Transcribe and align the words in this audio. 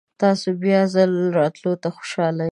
تاسو 0.21 0.47
بیا 0.63 0.81
ځل 0.95 1.11
راتلو 1.39 1.71
ته 1.81 1.87
خوشحال 1.95 2.35
یم. 2.35 2.39